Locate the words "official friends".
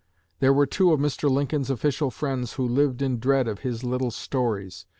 1.69-2.53